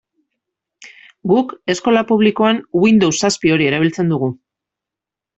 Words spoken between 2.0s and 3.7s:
publikoan, Windows zazpi hori